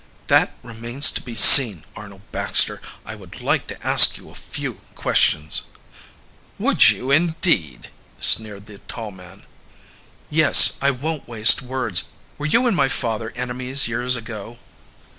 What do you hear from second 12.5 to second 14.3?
and my father enemies years